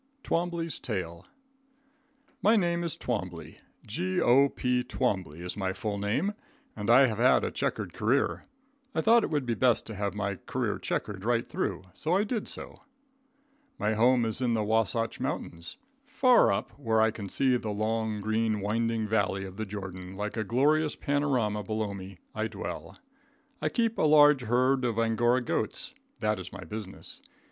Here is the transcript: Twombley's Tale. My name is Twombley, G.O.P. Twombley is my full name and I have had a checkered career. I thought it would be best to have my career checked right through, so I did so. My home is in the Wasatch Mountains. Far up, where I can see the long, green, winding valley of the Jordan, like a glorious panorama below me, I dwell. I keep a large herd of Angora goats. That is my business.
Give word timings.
Twombley's 0.23 0.79
Tale. 0.79 1.27
My 2.41 2.55
name 2.55 2.83
is 2.83 2.97
Twombley, 2.97 3.59
G.O.P. 3.85 4.83
Twombley 4.85 5.41
is 5.41 5.55
my 5.55 5.73
full 5.73 5.99
name 5.99 6.33
and 6.75 6.89
I 6.89 7.05
have 7.05 7.19
had 7.19 7.43
a 7.43 7.51
checkered 7.51 7.93
career. 7.93 8.45
I 8.95 9.01
thought 9.01 9.23
it 9.23 9.29
would 9.29 9.45
be 9.45 9.53
best 9.53 9.85
to 9.85 9.93
have 9.93 10.15
my 10.15 10.37
career 10.47 10.79
checked 10.79 11.23
right 11.23 11.47
through, 11.47 11.83
so 11.93 12.15
I 12.15 12.23
did 12.23 12.47
so. 12.47 12.79
My 13.77 13.93
home 13.93 14.25
is 14.25 14.41
in 14.41 14.55
the 14.55 14.63
Wasatch 14.63 15.19
Mountains. 15.19 15.77
Far 16.03 16.51
up, 16.51 16.71
where 16.79 16.99
I 16.99 17.11
can 17.11 17.29
see 17.29 17.55
the 17.55 17.69
long, 17.69 18.21
green, 18.21 18.59
winding 18.59 19.07
valley 19.07 19.45
of 19.45 19.55
the 19.57 19.67
Jordan, 19.67 20.15
like 20.15 20.35
a 20.35 20.43
glorious 20.43 20.95
panorama 20.95 21.61
below 21.63 21.93
me, 21.93 22.17
I 22.33 22.47
dwell. 22.47 22.97
I 23.61 23.69
keep 23.69 23.99
a 23.99 24.01
large 24.01 24.41
herd 24.45 24.83
of 24.83 24.97
Angora 24.97 25.41
goats. 25.41 25.93
That 26.21 26.39
is 26.39 26.51
my 26.51 26.63
business. 26.63 27.21